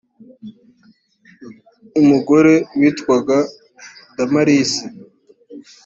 [1.99, 3.37] umugore witwaga
[4.15, 4.83] damarisi